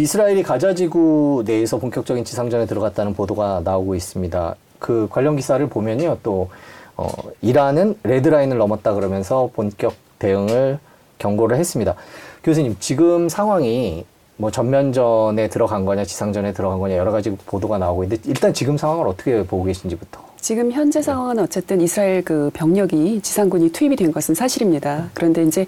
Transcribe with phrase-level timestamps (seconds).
[0.00, 4.54] 이스라엘이 가자 지구 내에서 본격적인 지상전에 들어갔다는 보도가 나오고 있습니다.
[4.78, 6.50] 그 관련 기사를 보면요, 또
[6.96, 7.08] 어,
[7.42, 10.78] 이란은 레드라인을 넘었다 그러면서 본격 대응을
[11.18, 11.94] 경고를 했습니다.
[12.44, 14.04] 교수님, 지금 상황이
[14.36, 19.06] 뭐 전면전에 들어간 거냐, 지상전에 들어간 거냐 여러 가지 보도가 나오고 있는데 일단 지금 상황을
[19.06, 20.27] 어떻게 보고 계신지부터.
[20.40, 25.10] 지금 현재 상황은 어쨌든 이스라엘 그 병력이 지상군이 투입이 된 것은 사실입니다.
[25.12, 25.66] 그런데 이제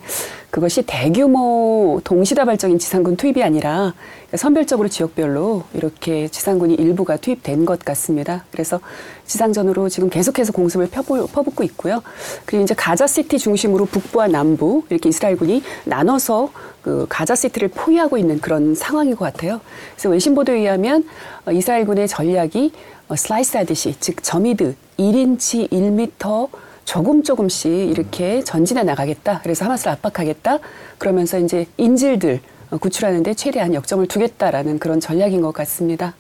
[0.51, 3.95] 그것이 대규모 동시다발적인 지상군 투입이 아니라
[4.35, 8.45] 선별적으로 지역별로 이렇게 지상군이 일부가 투입된 것 같습니다.
[8.53, 8.81] 그래서
[9.27, 12.03] 지상전으로 지금 계속해서 공습을 퍼붓고 있고요.
[12.45, 16.51] 그리고 이제 가자시티 중심으로 북부와 남부 이렇게 이스라엘군이 나눠서
[16.83, 19.61] 그 가자시티를 포위하고 있는 그런 상황인 것 같아요.
[19.95, 21.05] 그래서 외신 보도에 의하면
[21.45, 26.49] 어, 이스라엘군의 전략이 어, 슬라이스 하듯이 즉 점이드 1인치 1미터
[26.85, 29.41] 조금 조금씩 이렇게 전진해 나가겠다.
[29.43, 30.59] 그래서 하마스를 압박하겠다.
[30.99, 36.15] 그러면서 이제 인질들 어, 구출하는데 최대한 역점을 두겠다라는 그런 전략인 것 같습니다.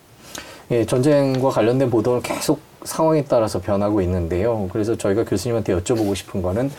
[0.70, 4.68] 예, 전쟁과 관련된 보도는 계속 상황에 따라서 변하고 있는데요.
[4.72, 6.70] 그래서 저희가 교수님한테 여쭤보고 싶은 거는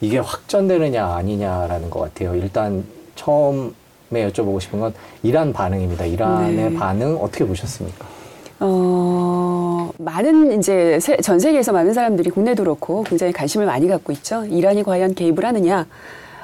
[0.00, 2.34] 이게 확전되느냐 아니냐라는 것 같아요.
[2.34, 2.84] 일단
[3.16, 3.72] 처음에
[4.12, 6.06] 여쭤보고 싶은 건 이란 반응입니다.
[6.06, 6.74] 이란의 네.
[6.74, 8.06] 반응 어떻게 보셨습니까?
[8.60, 8.99] 어,
[9.98, 14.44] 많은 이제 세- 전 세계에서 많은 사람들이 국내도 그렇고 굉장히 관심을 많이 갖고 있죠.
[14.44, 15.86] 이란이 과연 개입을 하느냐,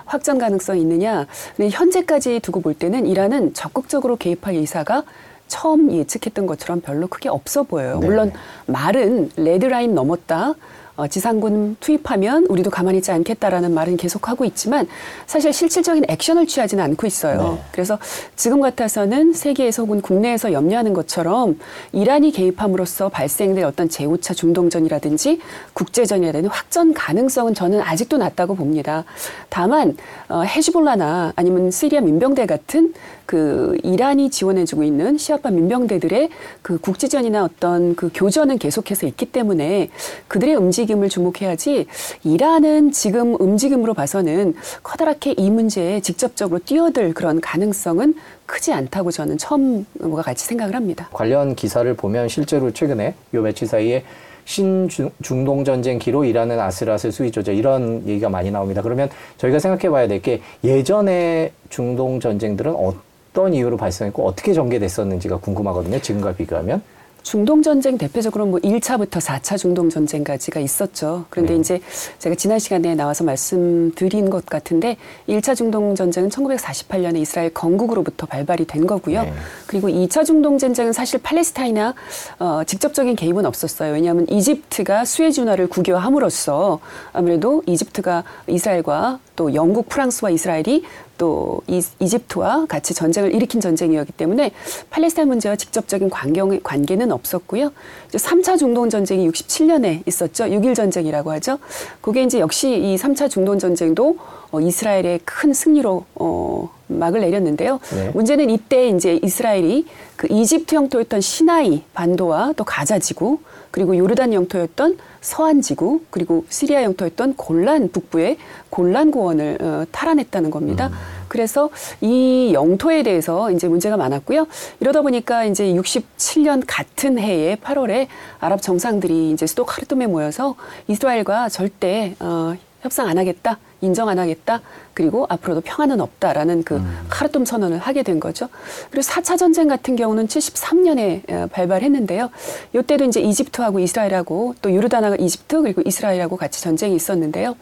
[0.05, 1.27] 확전 가능성이 있느냐.
[1.57, 5.03] 근데 현재까지 두고 볼 때는 이란은 적극적으로 개입할 의사가
[5.49, 7.99] 처음 예측했던 것처럼 별로 크게 없어 보여요.
[8.01, 8.07] 네.
[8.07, 8.33] 물론
[8.67, 10.55] 말은 레드라인 넘었다.
[10.97, 14.89] 어, 지상군 투입하면 우리도 가만히 있지 않겠다라는 말은 계속하고 있지만
[15.27, 17.59] 사실 실질적인 액션을 취하지는 않고 있어요.
[17.59, 17.63] 네.
[17.73, 17.99] 그래서
[18.35, 21.59] 지금 같아서는 세계에서 혹은 국내에서 염려하는 것처럼
[21.93, 25.41] 이란이 개입함으로써 발생될 어떤 제5차 중동전이라든지
[25.75, 29.05] 국제전이라든지 확전 가능성은 저는 아직도 낮다고 봅니다.
[29.51, 29.97] 다만
[30.29, 32.95] 어, 헤즈볼라나 아니면 시리아 민병대 같은
[33.27, 36.31] 그 이란이 지원해주고 있는 시아파 민병대들의
[36.63, 39.91] 그 국지전이나 어떤 그 교전은 계속해서 있기 때문에
[40.29, 41.87] 그들의 움직임 을 주목해야지
[42.23, 44.55] 이란은 지금 움직임으로 봐서는
[44.85, 48.15] 커다랗게 이 문제에 직접적으로 뛰어들 그런 가능성은
[48.47, 51.09] 크지 않다고 저는 처음과 같이 생각을 합니다.
[51.13, 54.05] 관련 기사를 보면 실제로 최근에 요 며칠 사이에
[54.45, 58.81] 신중동 전쟁기로 일하는 아슬아슬 수위 조절 이런 얘기가 많이 나옵니다.
[58.81, 66.01] 그러면 저희가 생각해 봐야 될 게 예전에 중동 전쟁들은 어떤 이유로 발생했고 어떻게 전개됐었는지가 궁금하거든요.
[66.01, 66.81] 지금과 비교하면.
[67.27, 71.25] 중동 전쟁 대표적으로 뭐 1차부터 4차 중동 전쟁까지가 있었죠.
[71.29, 71.59] 그런데 네.
[71.59, 71.81] 이제
[72.21, 74.97] 제가 지난 시간에 나와서 말씀드린 것 같은데
[75.29, 79.23] 1차 중동 전쟁은 1948년에 이스라엘 건국으로부터 발발이 된 거고요.
[79.23, 79.33] 네.
[79.67, 81.95] 그리고 2차 중동 전쟁은 사실 팔레스타인이나
[82.39, 83.93] 어, 직접적인 개입은 없었어요.
[83.93, 86.79] 왜냐하면 이집트가 수에즈 운하를 국유화함으로써
[87.13, 90.85] 아무래도 이집트가 이스라엘과 또 영국, 프랑스와 이스라엘이
[91.19, 94.53] 또 이, 이집트와 같이 전쟁을 일으킨 전쟁이었기 때문에
[94.91, 97.73] 팔레스타인 문제와 직접적인 관경, 관계는 없었고요.
[98.09, 100.45] 이제 3차 중동 전쟁이 67년에 있었죠.
[100.45, 101.59] 6.1 전쟁이라고 하죠.
[102.01, 104.17] 그게 이제 역시 이 3차 중동 전쟁도
[104.51, 107.81] 어, 이스라엘의 큰 승리로 어, 막을 내렸는데요.
[107.95, 108.11] 네.
[108.15, 113.39] 문제는 이때 이제 이스라엘이 그 이집트 영토였던 시나이 반도와 또 가자 지구
[113.71, 118.39] 그리고 요르단 영토였던 서한 지구 그리고 시리아 영토였던 골란 북부의
[118.71, 120.91] 골란 고원을 어, 탈환했다는 겁니다.
[121.29, 124.47] 그래서 이 영토에 대해서 이제 문제가 많았고요.
[124.81, 128.07] 이러다 보니까 이제 67년 같은 해에 8월에
[128.39, 130.55] 아랍 정상들이 이제 수도 카르툼에 모여서
[130.89, 134.61] 이스라엘과 절대 어, 협상 안 하겠다, 인정 안 하겠다,
[134.95, 138.49] 그리고 앞으로도 평화는 없다라는 그 카르툼 선언을 하게 된 거죠.
[138.91, 142.31] 그리고 4차 전쟁 같은 경우는 73년에 발발했는데요.
[142.75, 147.57] 이때도 이제 이집트하고 이스라엘하고 또 요르단하고 이집트 그리고 이스라엘하고 같이 전쟁이 있었는데요.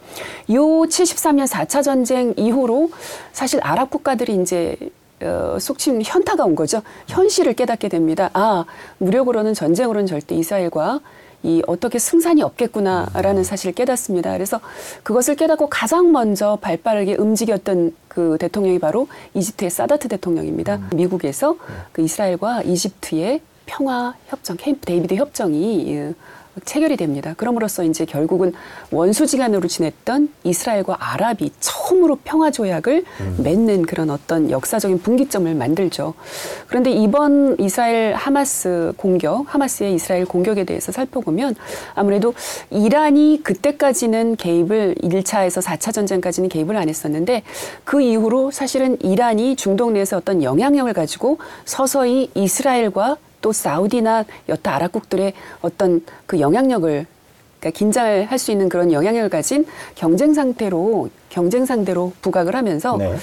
[0.50, 2.90] 요 73년 4차 전쟁 이후로
[3.32, 4.76] 사실 아랍 국가들이 이제
[5.22, 6.82] 어, 속칭 현타가 온 거죠.
[7.08, 8.30] 현실을 깨닫게 됩니다.
[8.34, 8.64] 아,
[8.98, 11.00] 무력으로는 전쟁으로는 절대 이스라엘과
[11.44, 14.32] 이 어떻게 승산이 없겠구나라는 사실을 깨닫습니다.
[14.32, 14.60] 그래서
[15.02, 20.80] 그것을 깨닫고 가장 먼저 발빠르게 움직였던 그 대통령이 바로 이집트의 사다트 대통령입니다.
[20.94, 21.56] 미국에서
[21.92, 26.14] 그 이스라엘과 이집트의 평화 협정, 캠프 데이비드 협정이 예,
[26.64, 27.34] 체결이 됩니다.
[27.36, 28.52] 그럼으로써 이제 결국은
[28.90, 33.04] 원수지간으로 지냈던 이스라엘과 아랍이 처음으로 평화 조약을
[33.38, 36.14] 맺는 그런 어떤 역사적인 분기점을 만들죠.
[36.68, 41.54] 그런데 이번 이스라엘 하마스 공격, 하마스의 이스라엘 공격에 대해서 살펴보면
[41.94, 42.34] 아무래도
[42.70, 47.42] 이란이 그때까지는 개입을 1차에서 4차 전쟁까지는 개입을 안 했었는데
[47.84, 55.34] 그 이후로 사실은 이란이 중동 내에서 어떤 영향력을 가지고 서서히 이스라엘과 또 사우디나 여타 아랍국들의
[55.60, 57.06] 어떤 그 영향력을
[57.60, 63.14] 그러니까 긴장을 할 수 있는 그런 영향력을 가진 경쟁 상태로 경쟁 상대로 부각을 하면서 네.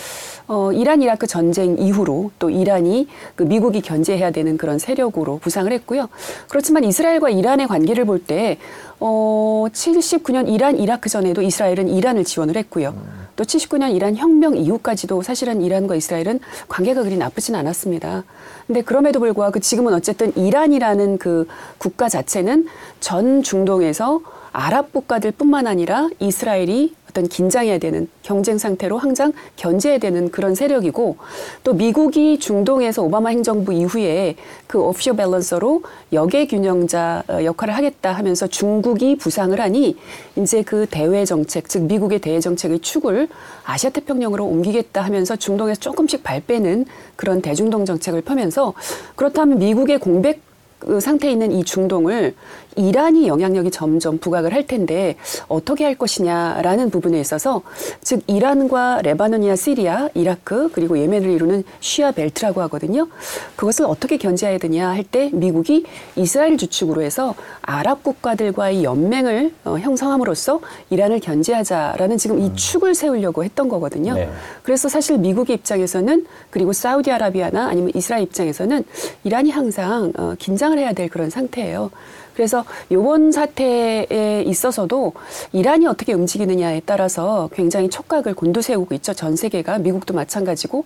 [0.47, 6.09] 어, 이란 이라크 전쟁 이후로 또 이란이 그 미국이 견제해야 되는 그런 세력으로 부상을 했고요.
[6.49, 8.57] 그렇지만 이스라엘과 이란의 관계를 볼 때
[8.99, 12.95] 어, 79년 이란 이라크 전에도 이스라엘은 이란을 지원을 했고요.
[13.35, 18.23] 또 79년 이란 혁명 이후까지도 사실은 이란과 이스라엘은 관계가 그리 나쁘진 않았습니다.
[18.67, 21.47] 근데 그럼에도 불구하고 지금은 어쨌든 이란이라는 그
[21.79, 22.67] 국가 자체는
[22.99, 24.21] 전 중동에서
[24.53, 31.17] 아랍 국가들 뿐만 아니라 이스라엘이 어떤 긴장해야 되는 경쟁 상태로 항상 견제해야 되는 그런 세력이고
[31.63, 34.35] 또 미국이 중동에서 오바마 행정부 이후에
[34.67, 35.83] 그 오피셔 밸런서로
[36.13, 39.97] 역의 균형자 어, 역할을 하겠다 하면서 중국이 부상을 하니
[40.37, 43.27] 이제 그 대외 정책 즉 미국의 대외 정책의 축을
[43.65, 46.85] 아시아 태평양으로 옮기겠다 하면서 중동에서 조금씩 발 빼는
[47.17, 48.73] 그런 대중동 정책을 펴면서
[49.15, 50.41] 그렇다면 미국의 공백
[50.81, 52.33] 그 상태에 있는 이 중동을
[52.75, 55.15] 이란이 영향력이 점점 부각을 할 텐데
[55.47, 57.61] 어떻게 할 것이냐라는 부분에 있어서
[58.01, 63.07] 즉 이란과 레바논이나 시리아, 이라크 그리고 예멘을 이루는 쉬아 벨트라고 하거든요.
[63.55, 65.85] 그것을 어떻게 견제해야 되냐 할 때 미국이
[66.15, 73.67] 이스라엘 주축으로 해서 아랍 국가들과의 연맹을 어, 형성함으로써 이란을 견제하자라는 지금 이 축을 세우려고 했던
[73.67, 74.13] 거거든요.
[74.13, 74.29] 네.
[74.63, 78.83] 그래서 사실 미국의 입장에서는 그리고 사우디아라비아나 아니면 이스라엘 입장에서는
[79.23, 81.91] 이란이 항상 어, 긴장을 해야 될 그런 상태예요.
[82.33, 82.60] 그래서
[82.91, 85.13] 요번 사태에 있어서도
[85.53, 89.13] 이란이 어떻게 움직이느냐에 따라서 굉장히 촉각을 곤두세우고 있죠.
[89.13, 90.85] 전 세계가 미국도 마찬가지고.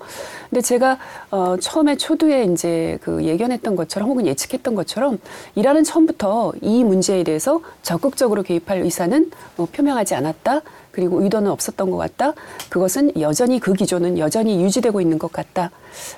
[0.49, 0.97] 근데 제가
[1.31, 5.19] 어 처음에 초두에 이제 그 예견했던 것처럼 혹은 예측했던 것처럼
[5.55, 10.61] 이란은 처음부터 이 문제에 대해서 적극적으로 개입할 의사는 어 표명하지 않았다.
[10.91, 12.33] 그리고 의도는 없었던 것 같다.
[12.69, 15.71] 그것은 여전히 그 기조는 여전히 유지되고 있는 것 같다.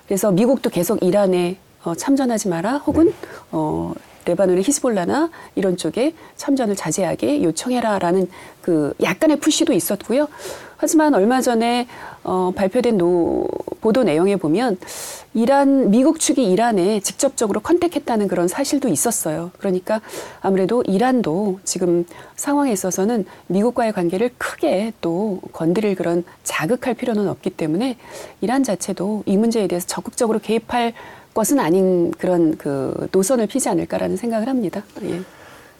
[0.06, 2.78] 그래서 미국도 계속 이란에 어, 참전하지 마라.
[2.80, 3.14] 혹은
[3.52, 3.94] 어,
[4.28, 8.30] 레바논의 히즈볼라나 이런 쪽에 참전을 자제하게 요청해라라는
[8.62, 10.28] 그 약간의 push도 있었고요.
[10.78, 11.88] 하지만 얼마 전에
[12.24, 13.48] 어, 발표된 노,
[13.82, 14.78] 보도 내용에 보면
[15.34, 19.52] 이란 미국 측이 이란에 직접적으로 contact했다는 그런 사실도 있었어요.
[19.58, 20.02] 그러니까
[20.42, 27.98] 아무래도 이란도 지금 상황에 있어서는 미국과의 관계를 크게 또 건드릴 그런 자극할 필요는 없기 때문에
[28.42, 30.94] 이란 자체도 이 문제에 대해서 적극적으로 개입할
[31.38, 34.82] 것은 아닌 그런 그 노선을 피지 않을까라는 생각을 합니다.
[35.04, 35.22] 예.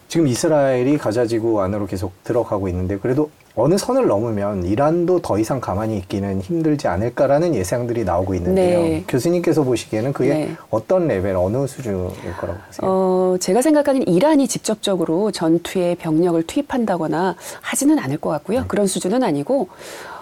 [0.08, 5.98] 지금 이스라엘이 가자지구 안으로 계속 들어가고 있는데 그래도 어느 선을 넘으면 이란도 더 이상 가만히
[5.98, 8.82] 있기는 힘들지 않을까라는 예상들이 나오고 있는데요.
[8.82, 9.04] 네.
[9.08, 10.56] 교수님께서 보시기에는 그게 네.
[10.70, 12.82] 어떤 레벨, 어느 수준일 거라고 보세요?
[12.84, 18.66] 어, 제가 생각하기엔 이란이 직접적으로 전투에 병력을 투입한다거나 하지는 않을 것 같고요.
[18.68, 19.70] 그런 수준은 아니고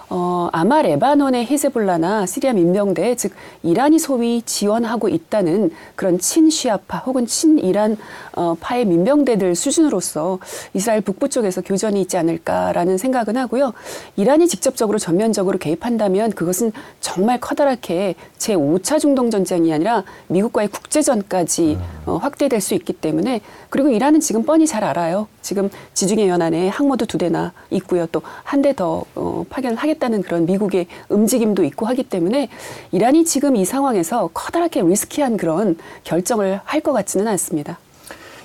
[0.08, 3.32] 어, 아마 레바논의 히즈볼라나 시리아 민병대, 즉
[3.62, 7.96] 이란이 소위 지원하고 있다는 그런 친시아파 혹은 친이란
[8.36, 10.38] 어, 파의 민병대들 수준으로서
[10.74, 13.72] 이스라엘 북부 쪽에서 교전이 있지 않을까라는 생각은 하고요.
[14.16, 16.70] 이란이 직접적으로 전면적으로 개입한다면 그것은
[17.00, 23.88] 정말 커다랗게 제 5차 중동 전쟁이 아니라 미국과의 국제전까지 어, 확대될 수 있기 때문에 그리고
[23.88, 25.26] 이란은 지금 뻔히 잘 알아요.
[25.42, 28.06] 지금 지중해 연안에 항모도 두 대나 있고요.
[28.06, 32.48] 또 한 대 더 어, 파견을 하 겠다는 그런 미국의 움직임도 있고 하기 때문에
[32.92, 37.78] 이란이 지금 이 상황에서 커다랗게 리스키한 그런 결정을 할 것 같지는 않습니다.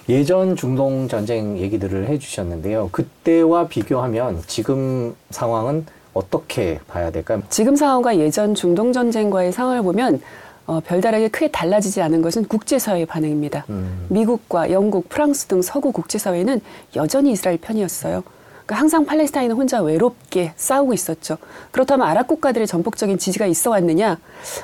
[0.09, 2.89] 예전 중동 전쟁 얘기들을 해주셨는데요.
[2.92, 7.44] 그때와 비교하면 지금 상황은 어떻게 봐야 될까요?
[7.50, 10.22] 지금 상황과 예전 중동 전쟁과의 상황을 보면
[10.65, 13.65] 어, 별다르게 크게 달라지지 않은 것은 국제사회의 반응입니다.
[13.70, 14.08] 음.
[14.10, 16.62] 미국과 영국, 프랑스 등 서구 국제사회는
[16.96, 18.24] 여전히 이스라엘 편이었어요.
[18.71, 21.37] 그러니까 항상 팔레스타인은 혼자 외롭게 싸우고 있었죠.
[21.71, 24.17] 그렇다면 아랍 국가들의 전폭적인 지지가 있어 왔느냐?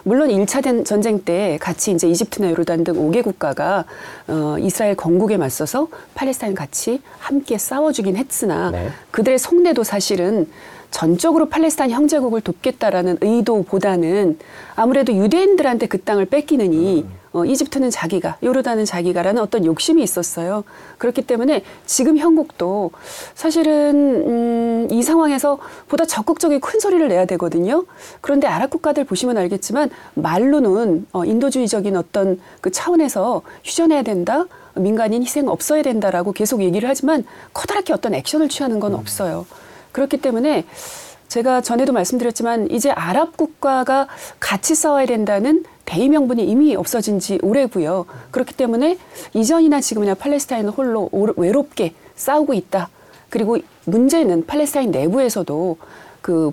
[0.03, 3.83] 물론 1차 전쟁 때 같이 이제 이집트나 요르단 등 5개 국가가
[4.27, 8.89] 어, 이스라엘 건국에 맞서서 팔레스타인 같이 함께 싸워주긴 했으나 네.
[9.11, 10.47] 그들의 속내도 사실은
[10.91, 14.39] 전적으로 팔레스타인 형제국을 돕겠다라는 의도보다는
[14.75, 20.63] 아무래도 유대인들한테 그 땅을 뺏기느니 어, 이집트는 자기가, 요르단은 자기가라는 어떤 욕심이 있었어요.
[20.97, 22.91] 그렇기 때문에 지금 형국도
[23.35, 27.85] 사실은 음, 이 상황에서 보다 적극적인 큰 소리를 내야 되거든요.
[28.21, 34.45] 그런데 아랍 국가들 보시면 알겠지만 말로는 어, 인도주의적인 어떤 그 차원에서 휴전해야 된다.
[34.75, 39.45] 민간인 희생 없어야 된다라고 계속 얘기를 하지만 커다랗게 어떤 액션을 취하는 건 없어요.
[39.91, 40.65] 그렇기 때문에
[41.27, 44.07] 제가 전에도 말씀드렸지만 이제 아랍 국가가
[44.39, 48.05] 같이 싸워야 된다는 대의 명분이 이미 없어진 지 오래고요.
[48.31, 48.97] 그렇기 때문에
[49.33, 52.89] 이전이나 지금이나 팔레스타인은 홀로 오- 외롭게 싸우고 있다.
[53.29, 55.77] 그리고 문제는 팔레스타인 내부에서도
[56.21, 56.51] 그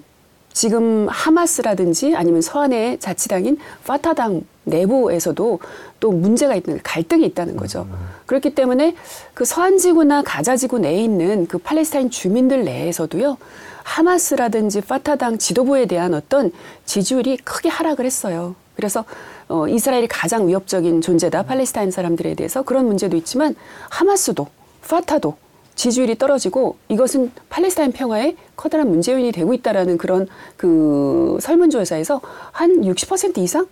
[0.54, 5.58] 지금 하마스라든지 아니면 서한의 자치당인 파타당 내부에서도
[6.00, 7.86] 또 문제가 있는 갈등이 있다는 거죠.
[8.24, 8.94] 그렇기 때문에
[9.34, 13.36] 그 서한 지구나 가자 지구 내에 있는 그 팔레스타인 주민들 내에서도요
[13.82, 16.52] 하마스라든지 파타당 지도부에 대한 어떤
[16.86, 18.54] 지지율이 크게 하락을 했어요.
[18.76, 19.04] 그래서
[19.48, 23.54] 어, 이스라엘이 가장 위협적인 존재다 팔레스타인 사람들에 대해서 그런 문제도 있지만
[23.90, 24.46] 하마스도
[24.88, 25.36] 파타도
[25.74, 32.20] 지지율이 떨어지고 이것은 팔레스타인 평화에 커다란 문제 요인이 되고 있다라는 그런 그 설문조사에서
[32.52, 33.66] 한 60% 이상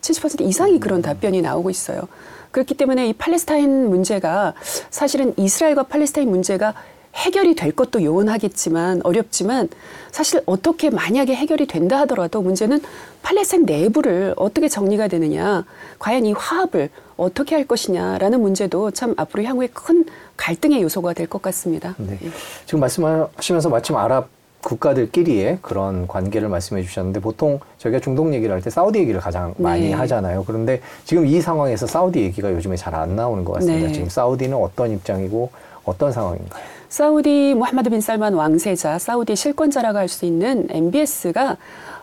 [0.00, 2.02] 70% 이상이 그런 답변이 나오고 있어요.
[2.50, 4.54] 그렇기 때문에 이 팔레스타인 문제가
[4.90, 6.74] 사실은 이스라엘과 팔레스타인 문제가
[7.14, 9.68] 해결이 될 것도 요원하겠지만 어렵지만
[10.10, 12.80] 사실 어떻게 만약에 해결이 된다 하더라도 문제는
[13.22, 15.64] 팔레스타인 내부를 어떻게 정리가 되느냐
[15.98, 20.04] 과연 이 화합을 어떻게 할 것이냐라는 문제도 참 앞으로 향후에 큰
[20.36, 21.94] 갈등의 요소가 될 것 같습니다.
[21.98, 22.18] 네.
[22.22, 22.28] 예.
[22.66, 24.28] 지금 말씀하시면서 마침 아랍
[24.62, 29.88] 국가들끼리의 그런 관계를 말씀해 주셨는데 보통 저희가 중동 얘기를 할 때 사우디 얘기를 가장 많이
[29.88, 29.92] 네.
[29.92, 30.44] 하잖아요.
[30.46, 33.88] 그런데 지금 이 상황에서 사우디 얘기가 요즘에 잘 안 나오는 것 같습니다.
[33.88, 33.92] 네.
[33.92, 35.50] 지금 사우디는 어떤 입장이고
[35.84, 36.64] 어떤 상황인가요?
[36.88, 41.56] 사우디 무하마드 빈 살만 왕세자, 사우디 실권자라고 할 수 있는 MBS가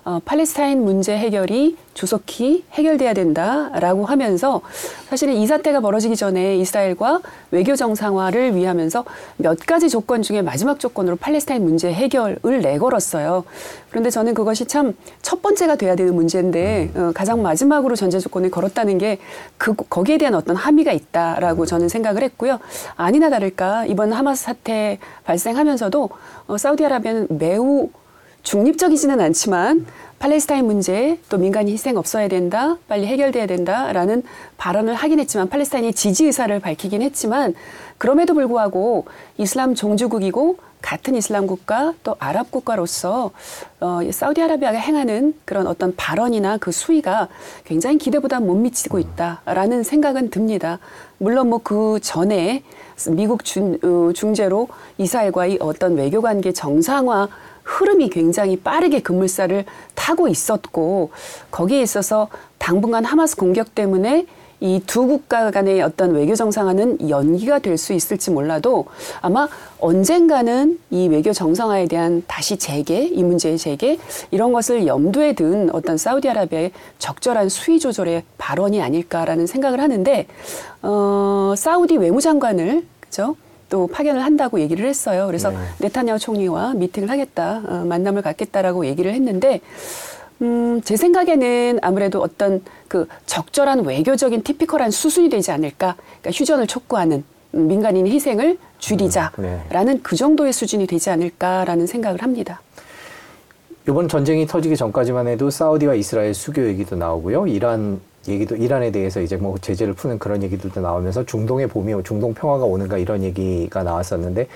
[0.03, 4.61] 어, 팔레스타인 문제 해결이 조속히 해결돼야 된다라고 하면서
[5.09, 9.03] 사실은 이 사태가 벌어지기 전에 이스라엘과 외교 정상화를 위하면서
[9.37, 13.43] 몇 가지 조건 중에 마지막 조건으로 팔레스타인 문제 해결을 내걸었어요.
[13.89, 18.97] 그런데 저는 그것이 참 첫 번째가 돼야 되는 문제인데 어, 가장 마지막으로 전제 조건을 걸었다는
[18.97, 19.17] 게
[19.57, 22.59] 그 거기에 대한 어떤 함의가 있다라고 저는 생각을 했고요.
[22.95, 26.09] 아니나 다를까 이번 하마스 사태 발생하면서도
[26.47, 27.89] 어, 사우디아라비아는 매우
[28.43, 29.85] 중립적이지는 않지만
[30.19, 34.23] 팔레스타인 문제 또 민간인 희생 없어야 된다 빨리 해결돼야 된다라는
[34.57, 37.55] 발언을 하긴 했지만 팔레스타인이 지지 의사를 밝히긴 했지만
[37.97, 39.05] 그럼에도 불구하고
[39.37, 43.31] 이슬람 종주국이고 같은 이슬람 국가 또 아랍 국가로서
[43.79, 47.27] 어, 이 사우디아라비아가 행하는 그런 어떤 발언이나 그 수위가
[47.65, 50.79] 굉장히 기대보다 못 미치고 있다라는 생각은 듭니다.
[51.19, 52.63] 물론 뭐 그 전에
[53.09, 54.67] 미국 중, 어, 중재로
[54.97, 57.27] 이스라엘과의 어떤 외교 관계 정상화
[57.63, 59.65] 흐름이 굉장히 빠르게 급물살을
[59.95, 61.11] 타고 있었고
[61.51, 62.27] 거기에 있어서
[62.57, 64.25] 당분간 하마스 공격 때문에
[64.63, 68.85] 이 두 국가 간의 어떤 외교 정상화는 연기가 될 수 있을지 몰라도
[69.21, 69.47] 아마
[69.79, 73.97] 언젠가는 이 외교 정상화에 대한 다시 재개, 이 문제의 재개
[74.29, 80.27] 이런 것을 염두에 둔 어떤 사우디아라비아의 적절한 수위 조절의 발언이 아닐까라는 생각을 하는데
[80.83, 83.35] 어, 사우디 외무장관을 그죠?
[83.69, 85.27] 또 파견을 한다고 얘기를 했어요.
[85.27, 85.57] 그래서 네.
[85.79, 89.61] 네타냐후 총리와 미팅을 하겠다, 어, 만남을 갖겠다라고 얘기를 했는데,
[90.41, 95.95] 음, 제 생각에는 아무래도 어떤 그 적절한 외교적인 티피컬한 수순이 되지 않을까.
[96.21, 102.61] 그러니까 휴전을 촉구하는 음, 민간인 희생을 줄이자라는 그 정도의 수준이 되지 않을까라는 생각을 합니다.
[103.87, 107.47] 이번 전쟁이 터지기 전까지만 해도 사우디와 이스라엘 수교 얘기도 나오고요.
[107.47, 112.33] 이란 얘기도 이란에 대해서 이제 뭐 제재를 푸는 그런 얘기들도 나오면서 중동의 봄이 오- 중동
[112.33, 114.47] 평화가 오는가 이런 얘기가 나왔었는데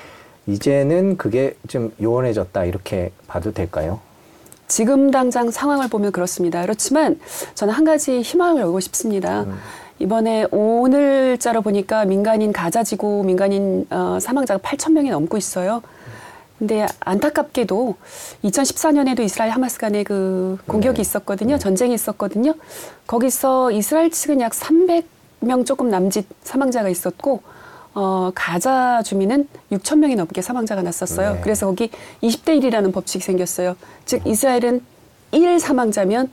[0.48, 4.00] 이제는 그게 좀 요원해졌다 이렇게 봐도 될까요?
[4.68, 6.62] 지금 당장 상황을 보면 그렇습니다.
[6.62, 7.20] 그렇지만
[7.56, 9.46] 저는 한 가지 희망을 열고 싶습니다.
[10.00, 15.82] 이번에 오늘자로 보니까 민간인 가자지구 민간인 어, 사망자가 8천 명이 넘고 있어요.
[16.58, 17.96] 근데 안타깝게도
[18.46, 21.02] 2014년에도 이스라엘 하마스 간의 그 공격이 네.
[21.02, 21.58] 있었거든요.
[21.58, 22.54] 전쟁이 있었거든요.
[23.08, 27.42] 거기서 이스라엘 측은 약 300명 조금 남짓 사망자가 있었고
[27.94, 31.36] 어, 가자 주민은 6천 명이 넘게 사망자가 났었어요.
[31.36, 31.42] 네.
[31.42, 31.90] 그래서 거기
[32.22, 33.76] 20대 1이라는 법칙이 생겼어요.
[34.06, 34.82] 즉 이스라엘은
[35.32, 36.30] 1 사망자면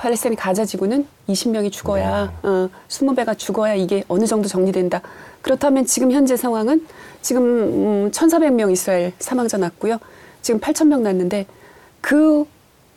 [0.00, 5.02] 팔레스타인 가자 지구는 20명이 죽어야 어, 20배가 죽어야 이게 어느 정도 정리된다.
[5.42, 6.86] 그렇다면 지금 현재 상황은
[7.20, 9.98] 지금 음, 1,400명 이스라엘 사망자 났고요.
[10.40, 11.44] 지금 8,000명 났는데
[12.00, 12.46] 그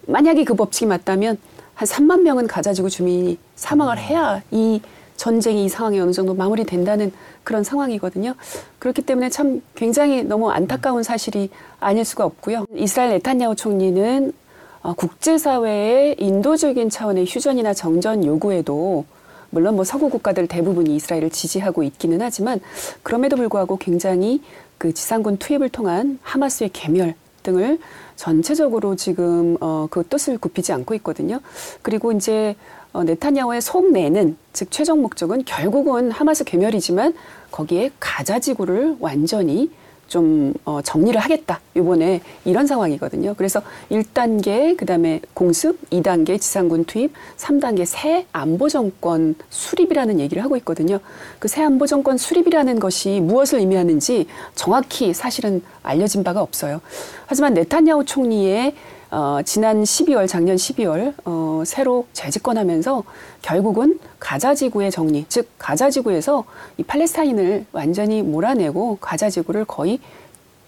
[0.07, 1.37] 만약에 그 법칙이 맞다면
[1.75, 4.79] 한 3만 명은 가자 지구 주민이 사망을 해야 이
[5.17, 7.11] 전쟁이 이 상황이 어느 정도 마무리된다는
[7.43, 8.33] 그런 상황이거든요.
[8.79, 11.49] 그렇기 때문에 참 굉장히 너무 안타까운 사실이
[11.81, 12.65] 아닐 수가 없고요.
[12.73, 14.42] 이스라엘 네타냐후 총리는 어,
[14.91, 19.05] 국제사회의 인도적인 차원의 휴전이나 정전 요구에도
[19.49, 22.59] 물론 뭐 서구 국가들 대부분이 이스라엘을 지지하고 있기는 하지만
[23.01, 24.41] 그럼에도 불구하고 굉장히
[24.77, 27.79] 그 지상군 투입을 통한 하마스의 괴멸 등을
[28.15, 31.39] 전체적으로 지금 어, 그 뜻을 굽히지 않고 있거든요.
[31.81, 32.55] 그리고 이제
[32.93, 37.13] 어, 네타냐후의 속내는 즉 최종 목적은 결국은 하마스 괴멸이지만
[37.51, 39.71] 거기에 가자 지구를 완전히
[40.13, 41.59] 좀 어, 정리를 하겠다.
[41.75, 43.33] 이번에 이런 상황이거든요.
[43.35, 50.99] 그래서 1단계 그다음에 공습, 2단계 지상군 투입, 3단계 새 안보 정권 수립이라는 얘기를 하고 있거든요.
[51.39, 56.79] 그 새 안보 정권 수립이라는 것이 무엇을 의미하는지 정확히 사실은 알려진 바가 없어요.
[57.25, 58.73] 하지만 네타냐후 총리의
[59.15, 63.03] 어, 지난 12월, 작년 12월, 어, 새로 재집권하면서
[63.43, 66.45] 결국은 가자지구의 정리, 즉, 가자지구에서
[66.77, 69.99] 이 팔레스타인을 완전히 몰아내고 가자지구를 거의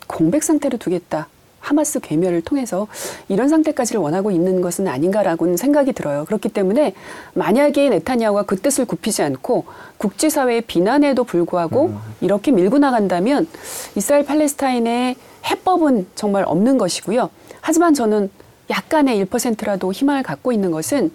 [0.06, 1.28] 공백 상태로 두겠다
[1.60, 2.86] 하마스 괴멸을 통해서
[3.30, 6.26] 이런 상태까지를 원하고 있는 것은 아닌가라고는 생각이 들어요.
[6.26, 6.94] 그렇기 때문에
[7.34, 9.66] 만약에 네타냐후가 그 뜻을 굽히지 않고
[9.98, 13.48] 국제사회의 비난에도 불구하고 이렇게 밀고 나간다면
[13.96, 15.16] 이스라엘 팔레스타인의
[15.50, 17.32] 해법은 정말 없는 것이고요.
[17.66, 18.30] 하지만 저는
[18.70, 21.12] 약간의 1%라도 희망을 갖고 있는 것은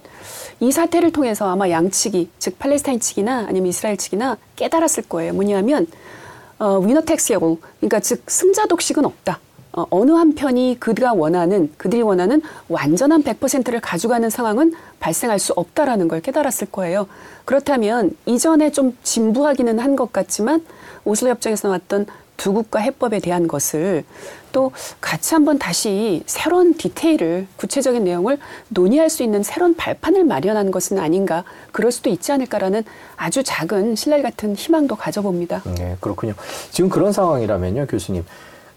[0.59, 5.33] 이 사태를 통해서 아마 양측이 즉 팔레스타인 측이나 아니면 이스라엘 측이나 깨달았을 거예요.
[5.33, 5.87] 뭐냐면
[6.59, 9.39] 어, 위너 텍스하고 그러니까 즉 승자 독식은 없다.
[9.75, 16.21] 어, 어느 한편이 그가 원하는 그들이 원하는 완전한 100%를 가져가는 상황은 발생할 수 없다라는 걸
[16.21, 17.07] 깨달았을 거예요.
[17.45, 20.65] 그렇다면 이전에 좀 진부하기는 한 것 같지만
[21.05, 22.07] 오슬로 협정에서 나왔던
[22.41, 24.03] 두 국가 해법에 대한 것을
[24.51, 30.99] 또 같이 한번 다시 새로운 디테일을 구체적인 내용을 논의할 수 있는 새로운 발판을 마련하는 것은
[30.99, 32.83] 아닌가 그럴 수도 있지 않을까라는
[33.17, 35.63] 아주 작은 신랄 같은 희망도 가져봅니다.
[35.77, 36.33] 네, 그렇군요.
[36.71, 38.25] 지금 그런 상황이라면요, 교수님.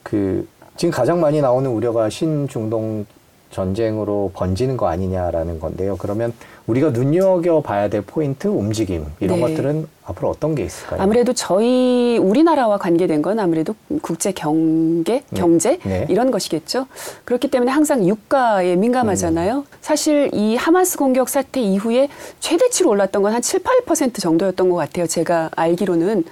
[0.04, 3.06] 그 지금 가장 많이 나오는 우려가 신중동
[3.54, 5.96] 전쟁으로 번지는 거 아니냐라는 건데요.
[5.98, 6.34] 그러면
[6.66, 9.42] 우리가 눈여겨 봐야 될 포인트, 움직임 이런 네.
[9.48, 11.02] 것들은 앞으로 어떤 게 있을까요?
[11.02, 15.40] 아무래도 저희 우리나라와 관계된 건 아무래도 국제 경계, 네.
[15.40, 16.06] 경제 네.
[16.10, 16.88] 이런 것이겠죠.
[17.26, 19.58] 그렇기 때문에 항상 유가에 민감하잖아요.
[19.58, 19.64] 음.
[19.82, 22.08] 사실 이 하마스 공격 사태 이후에
[22.40, 25.08] 최대치로 올랐던 건 한 7, 8% 정도였던 것 같아요.
[25.08, 26.24] 제가 알기로는.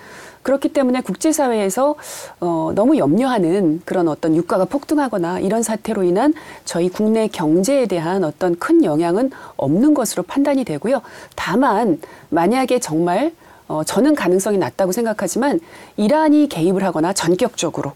[0.43, 1.95] 그렇기 때문에 국제사회에서
[2.39, 6.33] 어, 너무 염려하는 그런 어떤 유가가 폭등하거나 이런 사태로 인한
[6.65, 11.01] 저희 국내 경제에 대한 어떤 큰 영향은 없는 것으로 판단이 되고요.
[11.35, 13.33] 다만 만약에 정말
[13.67, 15.59] 어, 저는 가능성이 낮다고 생각하지만
[15.95, 17.93] 이란이 개입을 하거나 전격적으로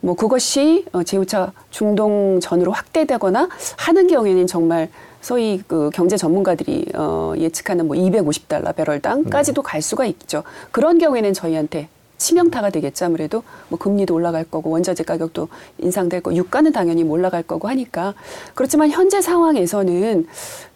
[0.00, 4.88] 뭐 그것이 어, 제5차 중동 전으로 확대되거나 하는 경우에는 정말
[5.20, 10.42] 소위 그 경제 전문가들이 어, 예측하는 뭐 250달러 배럴당까지도 갈 수가 있죠.
[10.70, 11.88] 그런 경우에는 저희한테
[12.20, 13.06] 치명타가 되겠죠.
[13.06, 15.48] 아무래도 뭐 금리도 올라갈 거고 원자재 가격도
[15.78, 18.14] 인상될 거고 유가는 당연히 올라갈 거고 하니까
[18.54, 20.26] 그렇지만 현재 상황에서는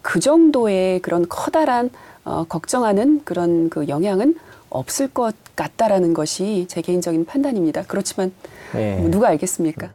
[0.03, 1.91] 그 정도의 그런 커다란
[2.25, 4.37] 어, 걱정하는 그런 그 영향은
[4.71, 7.85] 없을 것 같다라는 것이 제 개인적인 판단입니다.
[7.87, 8.33] 그렇지만
[8.73, 8.97] 네.
[8.97, 9.93] 뭐 누가 알겠습니까?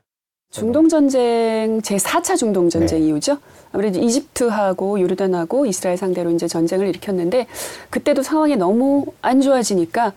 [0.52, 3.08] 중동 전쟁 제 4차 중동 전쟁 네.
[3.08, 3.38] 이후죠.
[3.72, 7.48] 아무래도 이집트하고 요르단하고 이스라엘 상대로 이제 전쟁을 일으켰는데
[7.90, 10.14] 그때도 상황이 너무 안 좋아지니까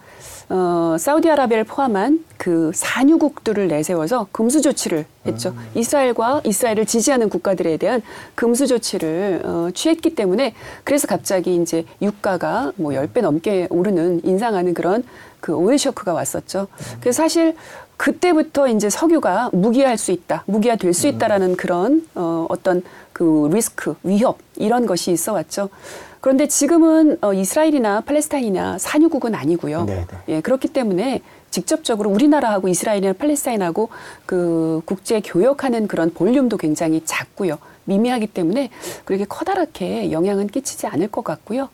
[0.48, 5.54] 어, 사우디아라비아를 포함한 그 산유국들을 내세워서 금수 조치를 했죠.
[5.74, 8.02] 이스라엘과 이스라엘을 지지하는 국가들에 대한
[8.34, 15.04] 금수 조치를 어, 취했기 때문에 그래서 갑자기 이제 유가가 뭐 10배 넘게 오르는 인상하는 그런
[15.40, 16.68] 그 오일 쇼크가 왔었죠.
[17.00, 17.56] 그래서 사실
[18.02, 23.94] 그때부터 이제 석유가 무기화할 수 있다, 무기화 될 수 있다라는 그런 어, 어떤 그 리스크,
[24.02, 25.68] 위협 이런 것이 있어 왔죠.
[26.20, 29.84] 그런데 지금은 어, 이스라엘이나 팔레스타인이나 산유국은 아니고요.
[29.84, 33.88] 네, 예, 그렇기 때문에 직접적으로 우리나라하고 이스라엘이나 팔레스타인하고
[34.26, 37.58] 그 국제 교역하는 그런 볼륨도 굉장히 작고요.
[37.84, 38.70] 미미하기 때문에
[39.04, 41.68] 그렇게 커다랗게 영향은 끼치지 않을 것 같고요.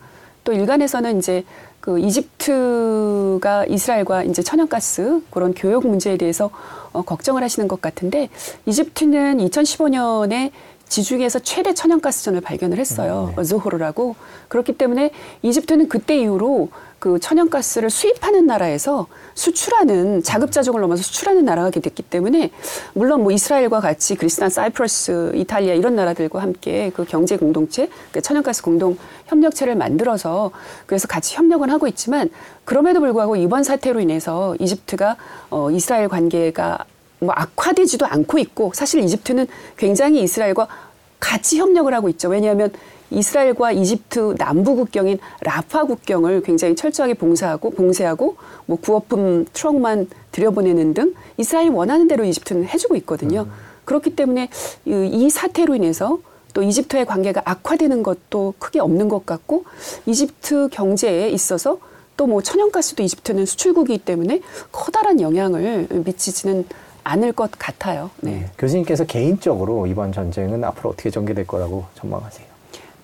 [0.45, 1.45] 또 일간에서는 이제
[1.89, 6.51] 그 이집트가 이스라엘과 이제 천연가스 그런 교역 문제에 대해서
[6.93, 8.29] 어, 걱정을 하시는 것 같은데
[8.67, 10.51] 이집트는 2015년에
[10.87, 13.33] 지중해에서 최대 천연가스전을 발견을 했어요.
[13.35, 13.43] 네.
[13.43, 14.17] 조호르라고.
[14.49, 22.03] 그렇기 때문에 이집트는 그때 이후로 그 천연가스를 수입하는 나라에서 수출하는 자급자족을 넘어서 수출하는 나라가 됐기
[22.03, 22.51] 때문에
[22.95, 28.63] 물론 뭐 이스라엘과 같이 그리스나 사이프러스, 이탈리아 이런 나라들과 함께 그 경제 공동체, 그 천연가스
[28.63, 30.51] 공동 협력체를 만들어서
[30.87, 32.31] 그래서 같이 협력은 하고 있지만
[32.65, 35.17] 그럼에도 불구하고 이번 사태로 인해서 이집트가
[35.51, 36.85] 어 이스라엘 관계가
[37.21, 40.67] 뭐 악화되지도 않고 있고 사실 이집트는 굉장히 이스라엘과
[41.21, 42.29] 같이 협력을 하고 있죠.
[42.29, 42.73] 왜냐하면
[43.11, 51.15] 이스라엘과 이집트 남부 국경인 라파 국경을 굉장히 철저하게 봉사하고 봉쇄하고 뭐 구호품 트럭만 들여보내는 등
[51.37, 53.47] 이스라엘이 원하는 대로 이집트는 해주고 있거든요.
[53.85, 54.51] 그렇기 때문에
[54.85, 56.19] 이- 이 사태로 인해서
[56.55, 59.65] 또 이집트의 관계가 악화되는 것도 크게 없는 것 같고
[60.07, 61.79] 이집트 경제에 있어서
[62.17, 64.41] 또 뭐 천연가스도 이집트는 수출국이기 때문에
[64.73, 66.65] 커다란 영향을 미치지는
[67.05, 68.11] 않을 것 같아요.
[68.21, 68.31] 네.
[68.33, 68.51] 네.
[68.59, 72.48] 교수님께서 개인적으로 이번 전쟁은 앞으로 어떻게 전개될 거라고 전망하세요?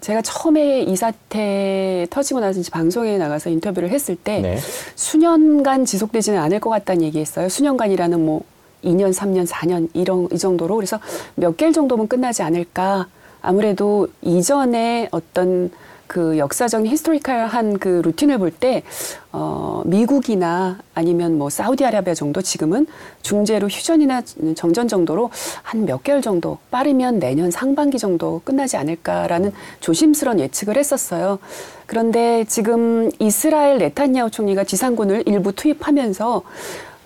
[0.04, 4.58] 제가 처음에 이 사태 터지고 나서 이제 방송에 나가서 인터뷰를 했을 때 네.
[4.96, 7.48] 수년간 지속되지는 않을 것 같다는 얘기했어요.
[7.48, 8.42] 수년간이라는 뭐
[8.84, 11.00] 2년, 3년, 4년 이런 이 정도로 그래서
[11.36, 13.06] 몇 개월 정도면 끝나지 않을까.
[13.40, 15.70] 아무래도 이전에 어떤
[16.14, 18.84] 그 역사적인 히스토리컬한 그 루틴을 볼 때
[19.32, 22.86] 어, 미국이나 아니면 뭐 사우디아라비아 정도 지금은
[23.22, 24.22] 중재로 휴전이나
[24.54, 25.30] 정전 정도로
[25.64, 29.50] 한 몇 개월 정도 빠르면 내년 상반기 정도 끝나지 않을까라는
[29.80, 31.40] 조심스러운 예측을 했었어요.
[31.86, 36.42] 그런데 지금 이스라엘 네탄야후 총리가 지상군을 일부 투입하면서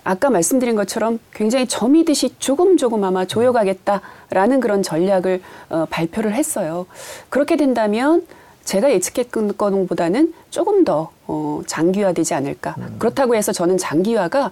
[0.05, 5.40] 아까 말씀드린 것처럼 굉장히 점이듯이 조금 조금 아마 조여가겠다라는 그런 전략을
[5.71, 6.85] 어, 발표를 했어요.
[7.31, 8.27] 그렇게 된다면
[8.68, 12.76] 제가 예측했던 것보다는 조금 더 어, 장기화되지 않을까.
[12.98, 14.50] 그렇다고 해서 저는 장기화가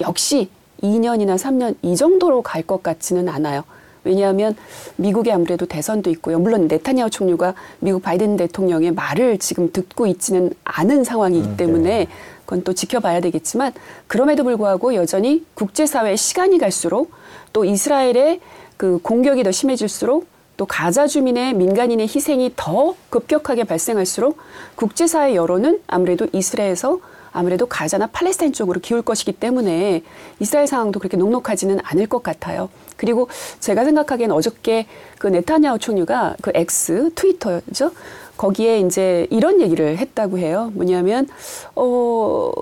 [0.00, 0.48] 역시
[0.82, 3.62] 2년이나 3년 이 정도로 갈 것 같지는 않아요.
[4.02, 4.56] 왜냐하면
[4.96, 6.38] 미국에 아무래도 대선도 있고요.
[6.38, 12.06] 물론 네타냐후 총리가 미국 바이든 대통령의 말을 지금 듣고 있지는 않은 상황이기 음, 때문에 네.
[12.46, 13.74] 그건 또 지켜봐야 되겠지만
[14.06, 17.10] 그럼에도 불구하고 여전히 국제사회의 시간이 갈수록
[17.52, 18.40] 또 이스라엘의
[18.78, 24.38] 그 공격이 더 심해질수록 또 가자 주민의 민간인의 희생이 더 급격하게 발생할수록
[24.76, 27.00] 국제사회 여론은 아무래도 이스라엘에서
[27.32, 30.02] 아무래도 가자나 팔레스타인 쪽으로 기울 것이기 때문에
[30.38, 32.68] 이스라엘 상황도 그렇게 녹록하지는 않을 것 같아요.
[32.96, 34.86] 그리고 제가 생각하기엔 어저께
[35.18, 37.90] 그 네타냐후 총리가 그 X 트위터죠.
[38.36, 40.70] 거기에 이제 이런 얘기를 했다고 해요.
[40.74, 41.26] 뭐냐면
[41.74, 42.52] 어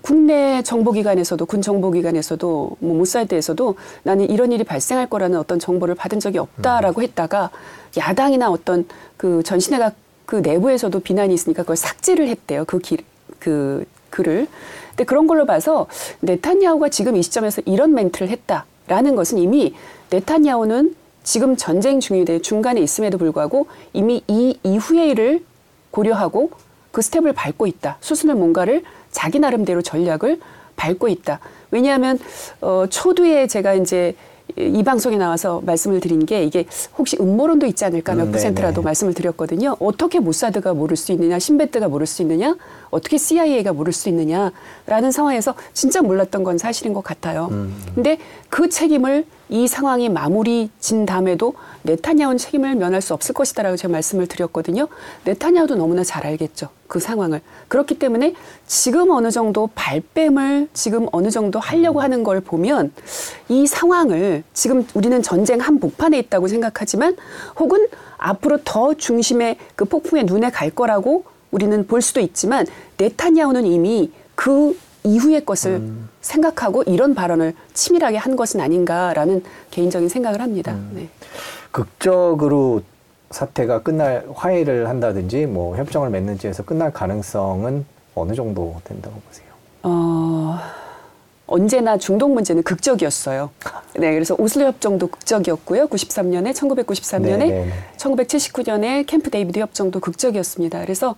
[0.00, 6.38] 국내 정보기관에서도 군 정보기관에서도 뭐 모사드에서도 나는 이런 일이 발생할 거라는 어떤 정보를 받은 적이
[6.38, 7.50] 없다라고 했다가
[7.96, 9.92] 야당이나 어떤 그 전신회가
[10.24, 12.64] 그 내부에서도 비난이 있으니까 그걸 삭제를 했대요.
[12.66, 12.98] 그 길,
[13.38, 14.46] 그 글을.
[14.90, 15.86] 근데 그런 걸로 봐서
[16.20, 19.74] 네타냐후가 지금 이 시점에서 이런 멘트를 했다라는 것은 이미
[20.10, 25.44] 네타냐후는 지금 전쟁 중인데 중간에 있음에도 불구하고 이미 이 이후의 일을
[25.90, 26.50] 고려하고
[26.90, 27.96] 그 스텝을 밟고 있다.
[28.00, 30.40] 수순을 뭔가를 자기 나름대로 전략을
[30.74, 31.38] 밟고 있다.
[31.70, 32.18] 왜냐하면
[32.60, 34.16] 어, 초두에 제가 이제
[34.56, 36.66] 이 방송에 나와서 말씀을 드린 게 이게
[36.98, 38.84] 혹시 음모론도 있지 않을까 몇 음, 퍼센트라도 네네.
[38.84, 39.76] 말씀을 드렸거든요.
[39.78, 42.56] 어떻게 모사드가 모를 수 있느냐, 신베트가 모를 수 있느냐,
[42.90, 47.48] 어떻게 CIA가 모를 수 있느냐라는 상황에서 진짜 몰랐던 건 사실인 것 같아요.
[47.50, 47.74] 음.
[47.94, 48.18] 근데
[48.50, 54.26] 그 책임을 이 상황이 마무리 진 다음에도 네타냐후는 책임을 면할 수 없을 것이다라고 제가 말씀을
[54.26, 54.88] 드렸거든요.
[55.24, 56.68] 네타냐후도 너무나 잘 알겠죠.
[56.92, 57.40] 그 상황을.
[57.68, 58.34] 그렇기 때문에
[58.66, 62.92] 지금 어느 정도 발뺌을 지금 어느 정도 하려고 하는 걸 보면
[63.48, 67.16] 이 상황을 지금 우리는 전쟁 한 복판에 있다고 생각하지만
[67.58, 72.66] 혹은 앞으로 더 중심의 그 폭풍의 눈에 갈 거라고 우리는 볼 수도 있지만
[72.98, 75.80] 네타냐후는 이미 그 이후의 것을
[76.20, 80.76] 생각하고 이런 발언을 치밀하게 한 것은 아닌가라는 개인적인 생각을 합니다.
[80.92, 81.08] 네.
[81.70, 82.82] 극적으로
[83.32, 89.46] 사태가 끝날 화해를 한다든지 뭐 협정을 맺는지에서 끝날 가능성은 어느 정도 된다고 보세요?
[89.82, 90.58] 어,
[91.46, 93.50] 언제나 중동 문제는 극적이었어요.
[93.96, 95.88] 네, 그래서 오슬로 협정도 극적이었고요.
[95.88, 97.72] 93년에 1993년에 네, 네, 네.
[97.96, 100.80] 1979년에 캠프 데이비드 협정도 극적이었습니다.
[100.80, 101.16] 그래서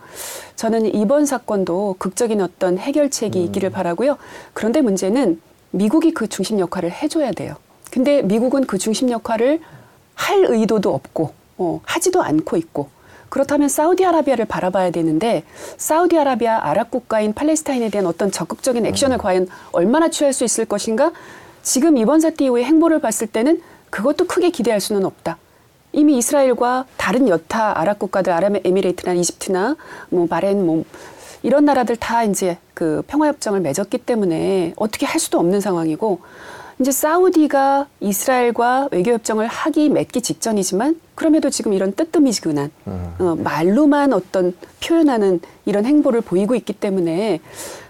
[0.56, 3.44] 저는 이번 사건도 극적인 어떤 해결책이 음.
[3.46, 4.16] 있기를 바라고요.
[4.54, 7.54] 그런데 문제는 미국이 그 중심 역할을 해줘야 돼요.
[7.90, 9.60] 근데 미국은 그 중심 역할을
[10.14, 12.88] 할 의도도 없고 어, 하지도 않고 있고.
[13.28, 15.42] 그렇다면 사우디아라비아를 바라봐야 되는데
[15.76, 21.10] 사우디아라비아 아랍 국가인 팔레스타인에 대한 어떤 적극적인 액션을 과연 얼마나 취할 수 있을 것인가?
[21.62, 25.38] 지금 이번 사태 이후의 행보를 봤을 때는 그것도 크게 기대할 수는 없다.
[25.92, 29.76] 이미 이스라엘과 다른 여타 아랍 국가들 아랍에미레이트나 이집트나
[30.10, 30.84] 뭐 바레인 뭐
[31.42, 36.20] 이런 나라들 다 이제 그 평화 협정을 맺었기 때문에 어떻게 할 수도 없는 상황이고
[36.80, 42.70] 이제 사우디가 이스라엘과 외교 협정을 하기 맺기 직전이지만 그럼에도 지금 이런 뜨뜨미지근한
[43.20, 47.40] 어, 말로만 어떤 표현하는 이런 행보를 보이고 있기 때문에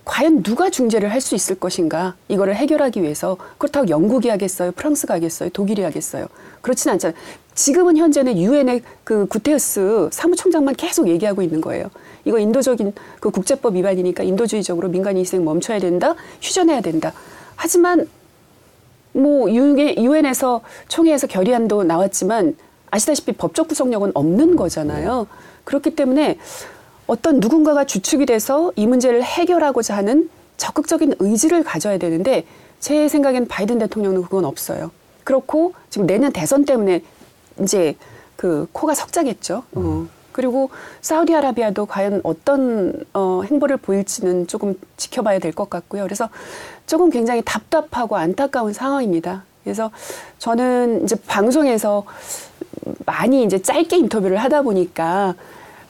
[0.05, 2.15] 과연 누가 중재를 할 수 있을 것인가?
[2.29, 4.73] 이거를 해결하기 위해서 그렇다고 영국이 하겠어요?
[4.73, 5.49] 프랑스가 하겠어요?
[5.49, 6.27] 독일이 하겠어요?
[6.61, 7.19] 그렇지는 않잖아요.
[7.55, 11.89] 지금은 현재는 유엔의 그 구테우스 사무총장만 계속 얘기하고 있는 거예요.
[12.27, 16.15] 이거 인도적인 그 국제법 위반이니까 인도주의적으로 민간 희생 멈춰야 된다?
[16.43, 17.15] 휴전해야 된다?
[17.57, 18.07] 하지만
[19.15, 22.57] 뭐 유엔에서 총회에서 결의안도 나왔지만
[22.91, 25.27] 아시다시피 법적 구속력은 없는 거잖아요.
[25.65, 26.39] 그렇기 때문에
[27.07, 32.47] 어떤 누군가가 주축이 돼서 이 문제를 해결하고자 하는 적극적인 의지를 가져야 되는데
[32.81, 34.91] 제 생각엔 바이든 대통령은 그건 없어요.
[35.25, 37.03] 그렇고 지금 내년 대선 때문에
[37.63, 37.97] 이제
[38.37, 39.63] 그 코가 석자겠죠.
[39.73, 40.07] 어.
[40.35, 40.71] 그리고
[41.01, 46.03] 사우디아라비아도 과연 어떤 어, 행보를 보일지는 조금 지켜봐야 될 것 같고요.
[46.03, 46.29] 그래서
[46.87, 49.45] 조금 굉장히 답답하고 안타까운 상황입니다.
[49.63, 49.93] 그래서
[50.39, 52.05] 저는 이제 방송에서
[53.07, 55.37] 많이 이제 짧게 인터뷰를 하다 보니까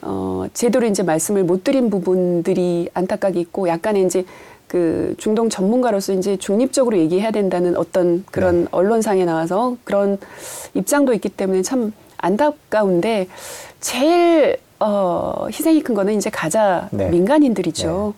[0.03, 4.23] 어, 제대로 이제 말씀을 못 드린 부분들이 안타깝게 있고 약간의 이제
[4.67, 8.67] 그 중동 전문가로서 이제 중립적으로 얘기해야 된다는 어떤 그런 네.
[8.71, 10.19] 언론상에 나와서 그런
[10.75, 13.27] 입장도 있기 때문에 참 안타까운데
[13.85, 17.07] 제일 어, 희생이 큰 거는 이제 가자 네.
[17.09, 18.15] 민간인들이죠.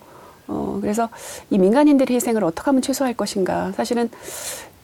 [0.47, 1.09] 어, 그래서
[1.49, 3.73] 이 민간인들의 희생을 어떻게 하면 최소화할 것인가.
[3.73, 4.09] 사실은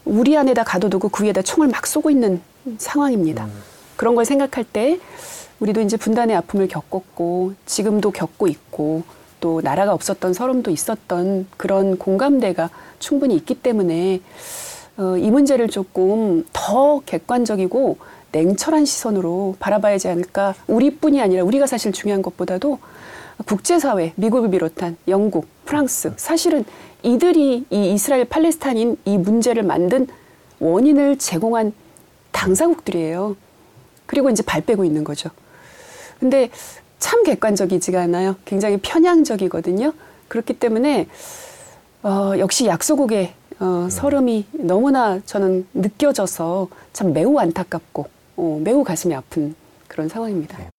[0.04, 2.42] 우리 안에다 가둬두고 그 위에다 총을 막 쏘고 있는
[2.78, 3.48] 상황입니다.
[3.96, 5.00] 그런 걸 생각할 때
[5.62, 9.04] 우리도 이제 분단의 아픔을 겪었고 지금도 겪고 있고
[9.40, 12.70] 또 나라가 없었던 서름도 있었던 그런 공감대가
[13.00, 14.20] 충분히 있기 때문에
[14.98, 18.00] 어, 이 문제를 조금 더 객관적이고
[18.34, 20.56] 냉철한 시선으로 바라봐야지 않을까.
[20.68, 22.80] 우리뿐이 아니라 우리가 사실 중요한 것보다도
[23.46, 26.66] 국제사회, 미국을 비롯한 영국, 프랑스, 사실은
[27.04, 30.08] 이들이 이 이스라엘 팔레스타인 이 문제를 만든
[30.60, 31.74] 원인을 제공한
[32.32, 33.36] 당사국들이에요.
[34.06, 35.30] 그리고 이제 발 빼고 있는 거죠.
[36.20, 36.50] 근데
[37.00, 38.36] 참 객관적이지가 않아요.
[38.46, 39.94] 굉장히 편향적이거든요.
[40.28, 41.08] 그렇기 때문에
[42.02, 49.56] 어, 역시 약소국의 어, 서름이 너무나 저는 느껴져서 참 매우 안타깝고 어, 매우 가슴이 아픈
[49.88, 50.58] 그런 상황입니다.
[50.58, 50.70] 네.